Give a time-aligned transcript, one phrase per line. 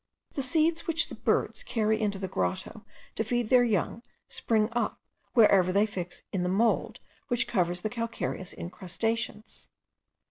[0.33, 4.99] The seeds which the birds carry into the grotto to feed their young, spring up
[5.33, 9.69] wherever they fix in the mould which covers the calcareous incrustations.